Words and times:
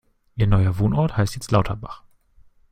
Ihr 0.35 0.47
neuer 0.47 0.79
Wohnort 0.79 1.15
heißt 1.15 1.35
jetzt 1.35 1.51
Lauterbach. 1.51 2.01